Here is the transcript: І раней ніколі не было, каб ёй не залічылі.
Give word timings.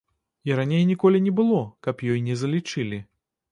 І 0.49 0.55
раней 0.59 0.85
ніколі 0.91 1.21
не 1.27 1.33
было, 1.41 1.61
каб 1.89 2.03
ёй 2.11 2.19
не 2.31 2.41
залічылі. 2.43 3.03